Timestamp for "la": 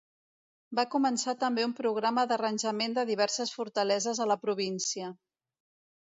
4.31-4.39